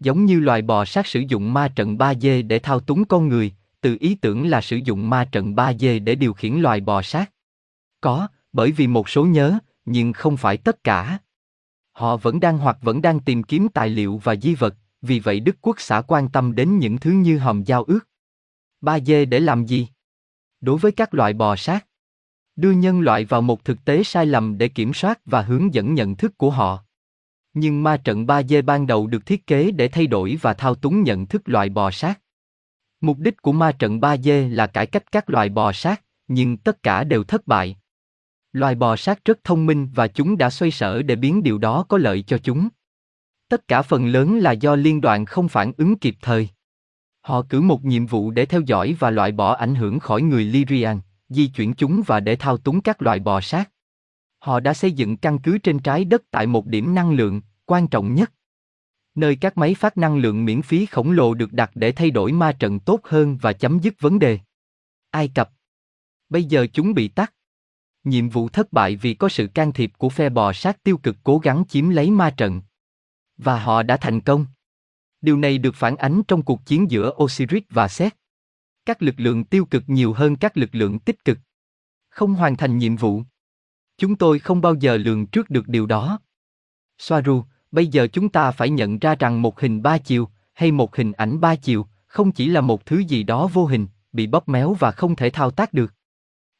Giống 0.00 0.24
như 0.24 0.40
loài 0.40 0.62
bò 0.62 0.84
sát 0.84 1.06
sử 1.06 1.20
dụng 1.20 1.52
ma 1.52 1.68
trận 1.68 1.96
3D 1.96 2.46
để 2.46 2.58
thao 2.58 2.80
túng 2.80 3.04
con 3.04 3.28
người, 3.28 3.52
từ 3.80 3.96
ý 4.00 4.14
tưởng 4.14 4.48
là 4.48 4.60
sử 4.60 4.76
dụng 4.76 5.10
ma 5.10 5.28
trận 5.32 5.54
3D 5.54 6.04
để 6.04 6.14
điều 6.14 6.32
khiển 6.32 6.54
loài 6.54 6.80
bò 6.80 7.02
sát. 7.02 7.30
Có, 8.00 8.28
bởi 8.52 8.72
vì 8.72 8.86
một 8.86 9.08
số 9.08 9.24
nhớ, 9.24 9.58
nhưng 9.84 10.12
không 10.12 10.36
phải 10.36 10.56
tất 10.56 10.84
cả. 10.84 11.18
Họ 11.92 12.16
vẫn 12.16 12.40
đang 12.40 12.58
hoặc 12.58 12.78
vẫn 12.82 13.02
đang 13.02 13.20
tìm 13.20 13.42
kiếm 13.42 13.68
tài 13.68 13.88
liệu 13.88 14.20
và 14.24 14.36
di 14.36 14.54
vật, 14.54 14.74
vì 15.02 15.20
vậy 15.20 15.40
Đức 15.40 15.56
Quốc 15.60 15.80
xã 15.80 16.00
quan 16.00 16.28
tâm 16.28 16.54
đến 16.54 16.78
những 16.78 16.98
thứ 16.98 17.10
như 17.10 17.38
hòm 17.38 17.62
giao 17.62 17.82
ước. 17.82 18.00
Ba 18.80 19.00
dê 19.00 19.24
để 19.24 19.40
làm 19.40 19.66
gì? 19.66 19.88
Đối 20.60 20.78
với 20.78 20.92
các 20.92 21.14
loại 21.14 21.32
bò 21.32 21.56
sát, 21.56 21.86
đưa 22.60 22.70
nhân 22.70 23.00
loại 23.00 23.24
vào 23.24 23.42
một 23.42 23.64
thực 23.64 23.84
tế 23.84 24.02
sai 24.02 24.26
lầm 24.26 24.58
để 24.58 24.68
kiểm 24.68 24.94
soát 24.94 25.20
và 25.24 25.42
hướng 25.42 25.74
dẫn 25.74 25.94
nhận 25.94 26.16
thức 26.16 26.38
của 26.38 26.50
họ. 26.50 26.84
Nhưng 27.54 27.82
ma 27.82 27.96
trận 27.96 28.26
ba 28.26 28.42
dê 28.42 28.62
ban 28.62 28.86
đầu 28.86 29.06
được 29.06 29.26
thiết 29.26 29.46
kế 29.46 29.70
để 29.70 29.88
thay 29.88 30.06
đổi 30.06 30.38
và 30.40 30.54
thao 30.54 30.74
túng 30.74 31.02
nhận 31.02 31.26
thức 31.26 31.42
loài 31.44 31.68
bò 31.68 31.90
sát. 31.90 32.20
Mục 33.00 33.18
đích 33.18 33.42
của 33.42 33.52
ma 33.52 33.72
trận 33.72 34.00
ba 34.00 34.16
dê 34.16 34.48
là 34.48 34.66
cải 34.66 34.86
cách 34.86 35.12
các 35.12 35.30
loài 35.30 35.48
bò 35.48 35.72
sát, 35.72 36.02
nhưng 36.28 36.56
tất 36.56 36.82
cả 36.82 37.04
đều 37.04 37.24
thất 37.24 37.46
bại. 37.46 37.76
Loài 38.52 38.74
bò 38.74 38.96
sát 38.96 39.24
rất 39.24 39.44
thông 39.44 39.66
minh 39.66 39.88
và 39.94 40.08
chúng 40.08 40.38
đã 40.38 40.50
xoay 40.50 40.70
sở 40.70 41.02
để 41.02 41.16
biến 41.16 41.42
điều 41.42 41.58
đó 41.58 41.84
có 41.88 41.98
lợi 41.98 42.22
cho 42.22 42.38
chúng. 42.38 42.68
Tất 43.48 43.68
cả 43.68 43.82
phần 43.82 44.06
lớn 44.06 44.38
là 44.38 44.52
do 44.52 44.76
liên 44.76 45.00
đoàn 45.00 45.24
không 45.24 45.48
phản 45.48 45.72
ứng 45.76 45.98
kịp 45.98 46.16
thời. 46.22 46.48
Họ 47.20 47.42
cử 47.48 47.60
một 47.60 47.84
nhiệm 47.84 48.06
vụ 48.06 48.30
để 48.30 48.46
theo 48.46 48.60
dõi 48.60 48.96
và 48.98 49.10
loại 49.10 49.32
bỏ 49.32 49.54
ảnh 49.54 49.74
hưởng 49.74 49.98
khỏi 49.98 50.22
người 50.22 50.44
Lyrian, 50.44 51.00
di 51.30 51.46
chuyển 51.46 51.74
chúng 51.74 52.02
và 52.06 52.20
để 52.20 52.36
thao 52.36 52.56
túng 52.56 52.80
các 52.80 53.02
loài 53.02 53.20
bò 53.20 53.40
sát. 53.40 53.70
Họ 54.38 54.60
đã 54.60 54.74
xây 54.74 54.92
dựng 54.92 55.16
căn 55.16 55.38
cứ 55.38 55.58
trên 55.58 55.78
trái 55.78 56.04
đất 56.04 56.22
tại 56.30 56.46
một 56.46 56.66
điểm 56.66 56.94
năng 56.94 57.12
lượng, 57.12 57.40
quan 57.66 57.88
trọng 57.88 58.14
nhất. 58.14 58.32
Nơi 59.14 59.36
các 59.36 59.56
máy 59.56 59.74
phát 59.74 59.96
năng 59.96 60.16
lượng 60.16 60.44
miễn 60.44 60.62
phí 60.62 60.86
khổng 60.86 61.10
lồ 61.12 61.34
được 61.34 61.52
đặt 61.52 61.70
để 61.74 61.92
thay 61.92 62.10
đổi 62.10 62.32
ma 62.32 62.52
trận 62.52 62.80
tốt 62.80 63.00
hơn 63.04 63.38
và 63.42 63.52
chấm 63.52 63.78
dứt 63.78 63.94
vấn 64.00 64.18
đề. 64.18 64.38
Ai 65.10 65.28
Cập. 65.34 65.50
Bây 66.28 66.44
giờ 66.44 66.66
chúng 66.72 66.94
bị 66.94 67.08
tắt. 67.08 67.34
Nhiệm 68.04 68.28
vụ 68.28 68.48
thất 68.48 68.72
bại 68.72 68.96
vì 68.96 69.14
có 69.14 69.28
sự 69.28 69.46
can 69.46 69.72
thiệp 69.72 69.92
của 69.98 70.08
phe 70.08 70.28
bò 70.28 70.52
sát 70.52 70.82
tiêu 70.82 70.96
cực 70.96 71.16
cố 71.24 71.38
gắng 71.38 71.64
chiếm 71.68 71.88
lấy 71.88 72.10
ma 72.10 72.30
trận. 72.36 72.62
Và 73.36 73.58
họ 73.58 73.82
đã 73.82 73.96
thành 73.96 74.20
công. 74.20 74.46
Điều 75.20 75.36
này 75.36 75.58
được 75.58 75.74
phản 75.74 75.96
ánh 75.96 76.22
trong 76.28 76.42
cuộc 76.42 76.66
chiến 76.66 76.90
giữa 76.90 77.12
Osiris 77.22 77.62
và 77.70 77.88
Set. 77.88 78.19
Các 78.86 79.02
lực 79.02 79.14
lượng 79.18 79.44
tiêu 79.44 79.64
cực 79.64 79.82
nhiều 79.86 80.12
hơn 80.12 80.36
các 80.36 80.56
lực 80.56 80.70
lượng 80.72 80.98
tích 80.98 81.24
cực. 81.24 81.38
Không 82.08 82.34
hoàn 82.34 82.56
thành 82.56 82.78
nhiệm 82.78 82.96
vụ. 82.96 83.22
Chúng 83.98 84.16
tôi 84.16 84.38
không 84.38 84.60
bao 84.60 84.74
giờ 84.74 84.96
lường 84.96 85.26
trước 85.26 85.50
được 85.50 85.68
điều 85.68 85.86
đó. 85.86 86.20
Soaru, 86.98 87.44
bây 87.70 87.86
giờ 87.86 88.08
chúng 88.12 88.28
ta 88.28 88.50
phải 88.50 88.70
nhận 88.70 88.98
ra 88.98 89.14
rằng 89.14 89.42
một 89.42 89.60
hình 89.60 89.82
ba 89.82 89.98
chiều, 89.98 90.28
hay 90.52 90.72
một 90.72 90.96
hình 90.96 91.12
ảnh 91.12 91.40
ba 91.40 91.56
chiều, 91.56 91.86
không 92.06 92.32
chỉ 92.32 92.46
là 92.48 92.60
một 92.60 92.86
thứ 92.86 92.98
gì 92.98 93.22
đó 93.22 93.46
vô 93.52 93.66
hình, 93.66 93.86
bị 94.12 94.26
bóp 94.26 94.48
méo 94.48 94.74
và 94.74 94.90
không 94.90 95.16
thể 95.16 95.30
thao 95.30 95.50
tác 95.50 95.72
được. 95.72 95.94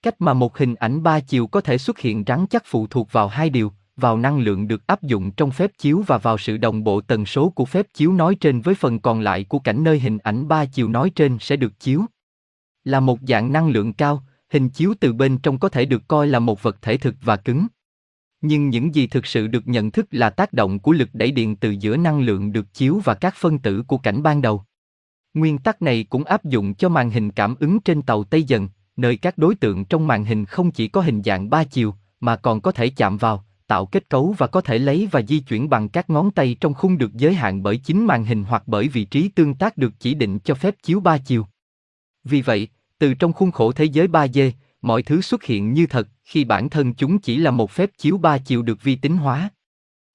Cách 0.02 0.14
mà 0.18 0.34
một 0.34 0.58
hình 0.58 0.74
ảnh 0.74 1.02
ba 1.02 1.20
chiều 1.20 1.46
có 1.46 1.60
thể 1.60 1.78
xuất 1.78 1.98
hiện 1.98 2.24
rắn 2.26 2.46
chắc 2.50 2.62
phụ 2.66 2.86
thuộc 2.86 3.12
vào 3.12 3.28
hai 3.28 3.50
điều, 3.50 3.72
vào 4.00 4.18
năng 4.18 4.38
lượng 4.38 4.68
được 4.68 4.86
áp 4.86 5.02
dụng 5.02 5.30
trong 5.30 5.50
phép 5.50 5.70
chiếu 5.78 6.04
và 6.06 6.18
vào 6.18 6.38
sự 6.38 6.56
đồng 6.56 6.84
bộ 6.84 7.00
tần 7.00 7.26
số 7.26 7.48
của 7.50 7.64
phép 7.64 7.86
chiếu 7.94 8.12
nói 8.12 8.34
trên 8.34 8.60
với 8.60 8.74
phần 8.74 9.00
còn 9.00 9.20
lại 9.20 9.44
của 9.44 9.58
cảnh 9.58 9.84
nơi 9.84 10.00
hình 10.00 10.18
ảnh 10.18 10.48
ba 10.48 10.64
chiều 10.64 10.88
nói 10.88 11.10
trên 11.10 11.38
sẽ 11.40 11.56
được 11.56 11.80
chiếu. 11.80 12.04
Là 12.84 13.00
một 13.00 13.18
dạng 13.28 13.52
năng 13.52 13.68
lượng 13.68 13.92
cao, 13.92 14.22
hình 14.52 14.68
chiếu 14.68 14.94
từ 15.00 15.12
bên 15.12 15.38
trong 15.38 15.58
có 15.58 15.68
thể 15.68 15.84
được 15.84 16.08
coi 16.08 16.26
là 16.26 16.38
một 16.38 16.62
vật 16.62 16.82
thể 16.82 16.96
thực 16.96 17.14
và 17.22 17.36
cứng. 17.36 17.66
Nhưng 18.40 18.68
những 18.68 18.94
gì 18.94 19.06
thực 19.06 19.26
sự 19.26 19.46
được 19.46 19.68
nhận 19.68 19.90
thức 19.90 20.06
là 20.10 20.30
tác 20.30 20.52
động 20.52 20.78
của 20.78 20.92
lực 20.92 21.08
đẩy 21.12 21.30
điện 21.30 21.56
từ 21.56 21.70
giữa 21.70 21.96
năng 21.96 22.20
lượng 22.20 22.52
được 22.52 22.74
chiếu 22.74 23.00
và 23.04 23.14
các 23.14 23.34
phân 23.36 23.58
tử 23.58 23.82
của 23.86 23.98
cảnh 23.98 24.22
ban 24.22 24.42
đầu. 24.42 24.64
Nguyên 25.34 25.58
tắc 25.58 25.82
này 25.82 26.04
cũng 26.10 26.24
áp 26.24 26.44
dụng 26.44 26.74
cho 26.74 26.88
màn 26.88 27.10
hình 27.10 27.30
cảm 27.30 27.54
ứng 27.60 27.80
trên 27.80 28.02
tàu 28.02 28.24
Tây 28.24 28.42
Dần, 28.42 28.68
nơi 28.96 29.16
các 29.16 29.38
đối 29.38 29.54
tượng 29.54 29.84
trong 29.84 30.06
màn 30.06 30.24
hình 30.24 30.44
không 30.44 30.70
chỉ 30.70 30.88
có 30.88 31.00
hình 31.00 31.22
dạng 31.22 31.50
ba 31.50 31.64
chiều, 31.64 31.94
mà 32.20 32.36
còn 32.36 32.60
có 32.60 32.72
thể 32.72 32.90
chạm 32.90 33.16
vào, 33.16 33.44
tạo 33.70 33.86
kết 33.86 34.08
cấu 34.08 34.34
và 34.38 34.46
có 34.46 34.60
thể 34.60 34.78
lấy 34.78 35.08
và 35.10 35.22
di 35.22 35.40
chuyển 35.40 35.68
bằng 35.68 35.88
các 35.88 36.10
ngón 36.10 36.30
tay 36.30 36.56
trong 36.60 36.74
khung 36.74 36.98
được 36.98 37.14
giới 37.14 37.34
hạn 37.34 37.62
bởi 37.62 37.76
chính 37.76 38.06
màn 38.06 38.24
hình 38.24 38.44
hoặc 38.44 38.62
bởi 38.66 38.88
vị 38.88 39.04
trí 39.04 39.28
tương 39.28 39.54
tác 39.54 39.76
được 39.76 39.92
chỉ 40.00 40.14
định 40.14 40.38
cho 40.38 40.54
phép 40.54 40.74
chiếu 40.82 41.00
ba 41.00 41.18
chiều. 41.18 41.46
Vì 42.24 42.42
vậy, 42.42 42.68
từ 42.98 43.14
trong 43.14 43.32
khuôn 43.32 43.50
khổ 43.50 43.72
thế 43.72 43.84
giới 43.84 44.08
3D, 44.08 44.50
mọi 44.82 45.02
thứ 45.02 45.20
xuất 45.20 45.44
hiện 45.44 45.72
như 45.72 45.86
thật 45.86 46.08
khi 46.24 46.44
bản 46.44 46.70
thân 46.70 46.94
chúng 46.94 47.18
chỉ 47.18 47.36
là 47.36 47.50
một 47.50 47.70
phép 47.70 47.90
chiếu 47.98 48.18
ba 48.18 48.38
chiều 48.38 48.62
được 48.62 48.82
vi 48.82 48.96
tính 48.96 49.16
hóa. 49.16 49.48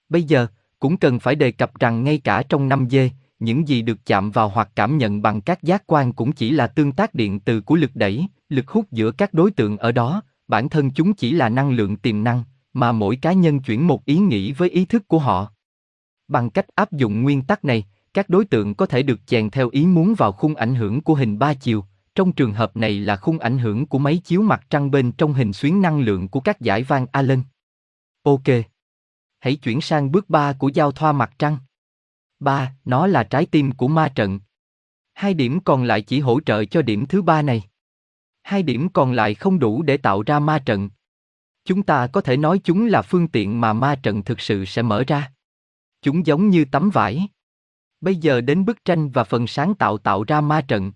Bây 0.08 0.22
giờ, 0.22 0.46
cũng 0.78 0.96
cần 0.96 1.18
phải 1.18 1.34
đề 1.34 1.52
cập 1.52 1.78
rằng 1.78 2.04
ngay 2.04 2.18
cả 2.18 2.42
trong 2.48 2.68
5D, 2.68 3.08
những 3.38 3.68
gì 3.68 3.82
được 3.82 4.06
chạm 4.06 4.30
vào 4.30 4.48
hoặc 4.48 4.68
cảm 4.74 4.98
nhận 4.98 5.22
bằng 5.22 5.40
các 5.40 5.62
giác 5.62 5.82
quan 5.86 6.12
cũng 6.12 6.32
chỉ 6.32 6.50
là 6.50 6.66
tương 6.66 6.92
tác 6.92 7.14
điện 7.14 7.40
từ 7.40 7.60
của 7.60 7.76
lực 7.76 7.90
đẩy, 7.94 8.26
lực 8.48 8.68
hút 8.68 8.92
giữa 8.92 9.10
các 9.10 9.34
đối 9.34 9.50
tượng 9.50 9.76
ở 9.76 9.92
đó, 9.92 10.22
bản 10.48 10.68
thân 10.68 10.90
chúng 10.90 11.14
chỉ 11.14 11.32
là 11.32 11.48
năng 11.48 11.70
lượng 11.70 11.96
tiềm 11.96 12.24
năng, 12.24 12.44
mà 12.76 12.92
mỗi 12.92 13.16
cá 13.16 13.32
nhân 13.32 13.60
chuyển 13.60 13.86
một 13.86 14.04
ý 14.04 14.18
nghĩ 14.18 14.52
với 14.52 14.68
ý 14.70 14.84
thức 14.84 15.08
của 15.08 15.18
họ. 15.18 15.52
Bằng 16.28 16.50
cách 16.50 16.66
áp 16.74 16.92
dụng 16.92 17.22
nguyên 17.22 17.42
tắc 17.42 17.64
này, 17.64 17.84
các 18.14 18.28
đối 18.28 18.44
tượng 18.44 18.74
có 18.74 18.86
thể 18.86 19.02
được 19.02 19.26
chèn 19.26 19.50
theo 19.50 19.68
ý 19.68 19.86
muốn 19.86 20.14
vào 20.14 20.32
khung 20.32 20.54
ảnh 20.54 20.74
hưởng 20.74 21.00
của 21.00 21.14
hình 21.14 21.38
ba 21.38 21.54
chiều, 21.54 21.84
trong 22.14 22.32
trường 22.32 22.52
hợp 22.52 22.76
này 22.76 23.00
là 23.00 23.16
khung 23.16 23.38
ảnh 23.38 23.58
hưởng 23.58 23.86
của 23.86 23.98
máy 23.98 24.20
chiếu 24.24 24.42
mặt 24.42 24.66
trăng 24.70 24.90
bên 24.90 25.12
trong 25.12 25.32
hình 25.32 25.52
xuyến 25.52 25.82
năng 25.82 26.00
lượng 26.00 26.28
của 26.28 26.40
các 26.40 26.60
giải 26.60 26.82
van 26.82 27.06
Allen. 27.12 27.42
Ok. 28.22 28.48
Hãy 29.38 29.56
chuyển 29.56 29.80
sang 29.80 30.12
bước 30.12 30.30
3 30.30 30.52
của 30.52 30.68
giao 30.68 30.92
thoa 30.92 31.12
mặt 31.12 31.32
trăng. 31.38 31.58
3. 32.40 32.72
Nó 32.84 33.06
là 33.06 33.22
trái 33.24 33.46
tim 33.46 33.72
của 33.72 33.88
ma 33.88 34.08
trận. 34.08 34.40
Hai 35.14 35.34
điểm 35.34 35.60
còn 35.60 35.84
lại 35.84 36.02
chỉ 36.02 36.20
hỗ 36.20 36.40
trợ 36.40 36.64
cho 36.64 36.82
điểm 36.82 37.06
thứ 37.06 37.22
ba 37.22 37.42
này. 37.42 37.62
Hai 38.42 38.62
điểm 38.62 38.88
còn 38.88 39.12
lại 39.12 39.34
không 39.34 39.58
đủ 39.58 39.82
để 39.82 39.96
tạo 39.96 40.22
ra 40.22 40.38
ma 40.38 40.58
trận. 40.58 40.88
Chúng 41.66 41.82
ta 41.82 42.06
có 42.06 42.20
thể 42.20 42.36
nói 42.36 42.60
chúng 42.64 42.86
là 42.86 43.02
phương 43.02 43.28
tiện 43.28 43.60
mà 43.60 43.72
ma 43.72 43.94
trận 44.02 44.22
thực 44.22 44.40
sự 44.40 44.64
sẽ 44.64 44.82
mở 44.82 45.04
ra. 45.06 45.32
Chúng 46.02 46.26
giống 46.26 46.48
như 46.48 46.64
tấm 46.64 46.90
vải. 46.90 47.28
Bây 48.00 48.16
giờ 48.16 48.40
đến 48.40 48.64
bức 48.64 48.84
tranh 48.84 49.10
và 49.10 49.24
phần 49.24 49.46
sáng 49.46 49.74
tạo 49.74 49.98
tạo 49.98 50.24
ra 50.24 50.40
ma 50.40 50.60
trận. 50.60 50.92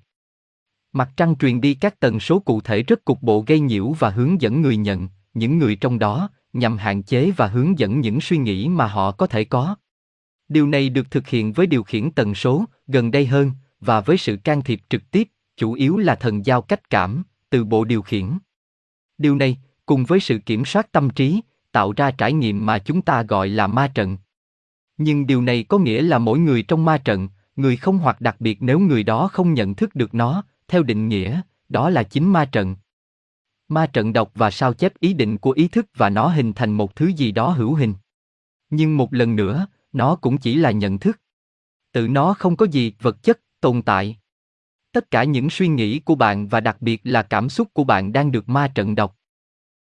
Mặt 0.93 1.11
trăng 1.17 1.37
truyền 1.37 1.61
đi 1.61 1.75
các 1.75 2.01
tần 2.01 2.21
số 2.21 2.39
cụ 2.39 2.61
thể 2.61 2.83
rất 2.83 3.05
cục 3.05 3.23
bộ 3.23 3.45
gây 3.47 3.61
nhiễu 3.61 3.93
và 3.99 4.11
hướng 4.11 4.41
dẫn 4.41 4.63
người 4.63 4.77
nhận, 4.77 5.09
những 5.35 5.59
người 5.59 5.77
trong 5.77 5.99
đó, 5.99 6.31
nhằm 6.53 6.77
hạn 6.77 7.03
chế 7.03 7.31
và 7.37 7.47
hướng 7.47 7.79
dẫn 7.79 8.01
những 8.01 8.21
suy 8.21 8.39
nghĩ 8.39 8.69
mà 8.69 8.87
họ 8.87 9.13
có 9.13 9.27
thể 9.27 9.45
có. 9.45 9.77
Điều 10.49 10.67
này 10.67 10.89
được 10.89 11.11
thực 11.11 11.29
hiện 11.29 11.53
với 11.53 11.67
điều 11.67 11.83
khiển 11.83 12.11
tần 12.11 12.35
số, 12.35 12.65
gần 12.87 13.11
đây 13.11 13.27
hơn, 13.27 13.51
và 13.81 14.01
với 14.01 14.17
sự 14.17 14.37
can 14.45 14.63
thiệp 14.63 14.81
trực 14.89 15.11
tiếp, 15.11 15.29
chủ 15.57 15.73
yếu 15.73 15.97
là 15.97 16.15
thần 16.15 16.47
giao 16.47 16.63
cách 16.63 16.91
cảm, 16.91 17.23
từ 17.51 17.65
bộ 17.65 17.85
điều 17.85 18.03
khiển. 18.03 18.39
Điều 19.19 19.37
này, 19.37 19.59
cùng 19.91 20.05
với 20.05 20.21
sự 20.21 20.39
kiểm 20.39 20.65
soát 20.65 20.93
tâm 20.93 21.11
trí, 21.11 21.41
tạo 21.73 21.93
ra 21.97 22.11
trải 22.11 22.33
nghiệm 22.33 22.67
mà 22.67 22.79
chúng 22.79 23.03
ta 23.03 23.23
gọi 23.23 23.49
là 23.49 23.67
ma 23.67 23.89
trận. 23.95 24.19
Nhưng 24.97 25.27
điều 25.27 25.43
này 25.43 25.65
có 25.69 25.79
nghĩa 25.79 26.03
là 26.03 26.19
mỗi 26.19 26.39
người 26.39 26.63
trong 26.63 26.85
ma 26.85 26.99
trận, 26.99 27.29
người 27.57 27.77
không 27.77 27.99
hoặc 27.99 28.21
đặc 28.21 28.37
biệt 28.41 28.59
nếu 28.61 28.79
người 28.79 29.03
đó 29.03 29.29
không 29.29 29.55
nhận 29.55 29.75
thức 29.75 29.95
được 29.95 30.15
nó, 30.15 30.45
theo 30.69 30.83
định 30.83 31.09
nghĩa, 31.09 31.41
đó 31.69 31.91
là 31.91 32.03
chính 32.03 32.33
ma 32.33 32.45
trận. 32.45 32.77
Ma 33.69 33.87
trận 33.87 34.13
đọc 34.13 34.31
và 34.35 34.51
sao 34.51 34.75
chép 34.75 34.93
ý 35.01 35.13
định 35.13 35.39
của 35.39 35.51
ý 35.51 35.69
thức 35.69 35.87
và 35.97 36.11
nó 36.11 36.29
hình 36.29 36.53
thành 36.53 36.73
một 36.73 36.97
thứ 36.97 37.07
gì 37.07 37.33
đó 37.33 37.49
hữu 37.51 37.75
hình. 37.75 37.95
Nhưng 38.71 38.97
một 38.97 39.15
lần 39.15 39.37
nữa, 39.37 39.67
nó 39.93 40.17
cũng 40.17 40.39
chỉ 40.39 40.55
là 40.55 40.71
nhận 40.71 40.99
thức. 40.99 41.21
Tự 41.93 42.09
nó 42.09 42.35
không 42.35 42.57
có 42.57 42.67
gì 42.67 42.95
vật 43.01 43.23
chất 43.23 43.41
tồn 43.61 43.83
tại. 43.83 44.19
Tất 44.93 45.11
cả 45.11 45.25
những 45.25 45.51
suy 45.51 45.69
nghĩ 45.69 45.99
của 45.99 46.15
bạn 46.15 46.49
và 46.49 46.61
đặc 46.61 46.77
biệt 46.81 47.01
là 47.05 47.23
cảm 47.23 47.49
xúc 47.49 47.69
của 47.73 47.85
bạn 47.85 48.13
đang 48.13 48.33
được 48.33 48.49
ma 48.49 48.69
trận 48.75 48.95
đọc. 48.95 49.20